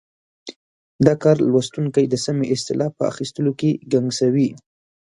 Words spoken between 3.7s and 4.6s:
ګنګسوي.